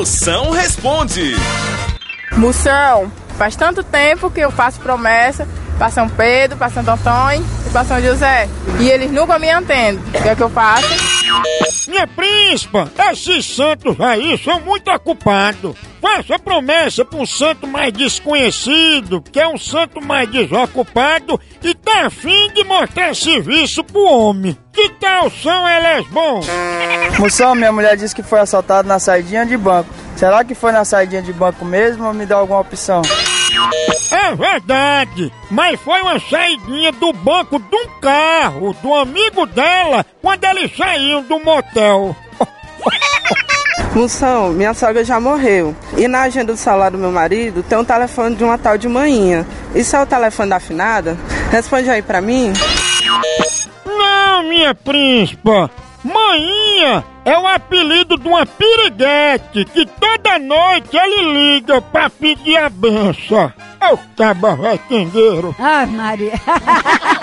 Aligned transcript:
Moção 0.00 0.50
responde. 0.50 1.36
Moção, 2.32 3.12
faz 3.36 3.54
tanto 3.54 3.82
tempo 3.82 4.30
que 4.30 4.40
eu 4.40 4.50
faço 4.50 4.80
promessa 4.80 5.46
para 5.76 5.90
São 5.90 6.08
Pedro, 6.08 6.56
para 6.56 6.70
Santo 6.70 6.90
Antônio 6.90 7.44
e 7.66 7.68
para 7.70 7.84
São 7.84 8.00
José. 8.00 8.48
E 8.80 8.88
eles 8.88 9.10
nunca 9.10 9.38
me 9.38 9.52
entendem. 9.52 10.02
O 10.02 10.22
que 10.22 10.26
é 10.30 10.34
que 10.34 10.42
eu 10.42 10.48
faço? 10.48 10.88
Minha 11.88 12.06
príncipa, 12.06 12.90
esses 13.10 13.46
santos 13.46 13.98
aí 14.00 14.36
são 14.38 14.60
muito 14.60 14.90
ocupados. 14.90 15.76
Faça 16.00 16.38
promessa 16.38 17.04
para 17.04 17.18
um 17.18 17.26
santo 17.26 17.66
mais 17.66 17.92
desconhecido, 17.92 19.22
que 19.22 19.40
é 19.40 19.48
um 19.48 19.58
santo 19.58 20.00
mais 20.00 20.30
desocupado 20.30 21.40
e 21.62 21.74
tá 21.74 22.06
afim 22.06 22.50
de 22.52 22.64
mostrar 22.64 23.14
serviço 23.14 23.84
pro 23.84 24.02
homem. 24.02 24.56
Que 24.72 24.88
tal 24.90 25.30
São 25.30 25.68
Elesbom? 25.68 26.40
Moção, 27.18 27.54
minha 27.54 27.72
mulher 27.72 27.96
disse 27.96 28.14
que 28.14 28.22
foi 28.22 28.40
assaltada 28.40 28.88
na 28.88 28.98
saidinha 28.98 29.44
de 29.44 29.56
banco. 29.56 29.90
Será 30.16 30.44
que 30.44 30.54
foi 30.54 30.72
na 30.72 30.84
saidinha 30.84 31.22
de 31.22 31.32
banco 31.32 31.64
mesmo 31.64 32.06
ou 32.06 32.14
me 32.14 32.26
dá 32.26 32.36
alguma 32.36 32.60
opção? 32.60 33.02
É 34.30 34.34
verdade, 34.36 35.32
mas 35.50 35.80
foi 35.80 36.00
uma 36.02 36.20
saidinha 36.20 36.92
do 36.92 37.12
banco 37.12 37.58
de 37.58 37.74
um 37.74 37.88
carro 38.00 38.72
do 38.80 38.94
amigo 38.94 39.44
dela 39.44 40.06
quando 40.22 40.44
eles 40.44 40.70
saíam 40.76 41.20
do 41.24 41.40
motel. 41.40 42.14
Moção, 43.92 44.50
minha 44.52 44.72
sogra 44.72 45.04
já 45.04 45.18
morreu. 45.18 45.74
E 45.96 46.06
na 46.06 46.22
agenda 46.22 46.52
do 46.52 46.56
salário 46.56 46.96
do 46.96 47.00
meu 47.00 47.10
marido 47.10 47.64
tem 47.64 47.76
um 47.76 47.84
telefone 47.84 48.36
de 48.36 48.44
uma 48.44 48.56
tal 48.56 48.78
de 48.78 48.86
manhinha. 48.86 49.44
Isso 49.74 49.96
é 49.96 50.00
o 50.00 50.06
telefone 50.06 50.50
da 50.50 50.60
finada? 50.60 51.18
Responde 51.50 51.90
aí 51.90 52.00
pra 52.00 52.20
mim. 52.20 52.52
Não, 53.84 54.44
minha 54.44 54.72
príncipa, 54.76 55.68
Maninha 56.04 57.04
é 57.24 57.36
o 57.36 57.46
apelido 57.46 58.16
de 58.16 58.26
uma 58.26 58.46
piriguete 58.46 59.64
que 59.66 59.84
toda 59.84 60.38
noite 60.38 60.96
ele 60.96 61.32
liga 61.32 61.82
pra 61.82 62.08
pedir 62.08 62.56
a 62.56 62.70
benção. 62.70 63.52
É 63.80 63.92
o 63.92 63.98
caba 64.16 64.54
requendeiro. 64.54 65.54
Ah, 65.58 65.86
Maria. 65.86 66.34